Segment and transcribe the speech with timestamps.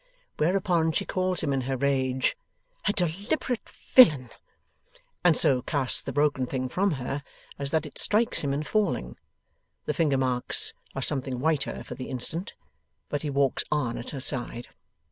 [0.37, 2.35] Whereupon she calls him in her rage,
[2.87, 4.31] 'A deliberate villain,'
[5.23, 7.21] and so casts the broken thing from her
[7.59, 9.15] as that it strikes him in falling.
[9.85, 12.55] The finger marks are something whiter for the instant,
[13.09, 14.69] but he walks on at her side.